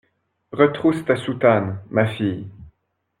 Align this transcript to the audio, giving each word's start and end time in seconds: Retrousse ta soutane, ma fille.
Retrousse 0.51 1.05
ta 1.05 1.15
soutane, 1.15 1.77
ma 1.91 2.07
fille. 2.07 2.47